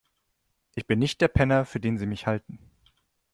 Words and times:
Ich 0.73 0.87
bin 0.87 0.97
nicht 0.97 1.21
der 1.21 1.27
Penner, 1.27 1.63
für 1.63 1.79
den 1.79 1.99
Sie 1.99 2.07
mich 2.07 2.25
halten. 2.25 2.57